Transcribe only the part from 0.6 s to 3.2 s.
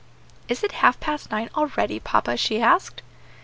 it half past nine already, papa?" she asked.